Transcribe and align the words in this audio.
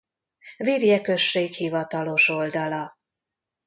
Virje 0.57 1.01
község 1.01 1.53
hivatalos 1.53 2.29
oldala 2.29 2.97